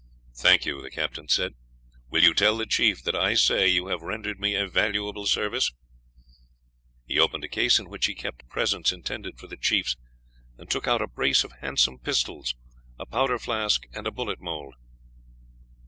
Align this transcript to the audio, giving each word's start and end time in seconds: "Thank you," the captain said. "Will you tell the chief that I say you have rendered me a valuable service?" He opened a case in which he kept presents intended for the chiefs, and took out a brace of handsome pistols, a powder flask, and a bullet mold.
"Thank 0.33 0.65
you," 0.65 0.81
the 0.81 0.89
captain 0.89 1.27
said. 1.27 1.53
"Will 2.09 2.23
you 2.23 2.33
tell 2.33 2.57
the 2.57 2.65
chief 2.65 3.03
that 3.03 3.13
I 3.15 3.35
say 3.35 3.67
you 3.67 3.85
have 3.85 4.01
rendered 4.01 4.39
me 4.39 4.55
a 4.55 4.67
valuable 4.67 5.27
service?" 5.27 5.71
He 7.05 7.19
opened 7.19 7.43
a 7.43 7.47
case 7.47 7.77
in 7.77 7.87
which 7.87 8.07
he 8.07 8.15
kept 8.15 8.49
presents 8.49 8.91
intended 8.91 9.37
for 9.37 9.45
the 9.45 9.57
chiefs, 9.57 9.95
and 10.57 10.67
took 10.71 10.87
out 10.87 11.03
a 11.03 11.07
brace 11.07 11.43
of 11.43 11.51
handsome 11.61 11.99
pistols, 11.99 12.55
a 12.97 13.05
powder 13.05 13.37
flask, 13.37 13.83
and 13.93 14.07
a 14.07 14.11
bullet 14.11 14.41
mold. 14.41 14.73